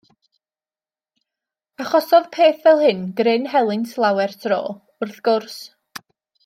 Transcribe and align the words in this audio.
Achosodd 1.83 2.27
peth 2.37 2.59
fel 2.65 2.83
hyn 2.87 3.05
gryn 3.21 3.47
helynt 3.53 3.95
lawer 4.05 4.37
tro, 4.47 4.61
wrth 5.05 5.25
gwrs. 5.31 5.61